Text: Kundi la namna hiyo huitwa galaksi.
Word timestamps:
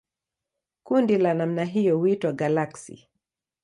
Kundi 0.83 1.17
la 1.17 1.33
namna 1.33 1.63
hiyo 1.65 1.97
huitwa 1.97 2.31
galaksi. 2.33 3.07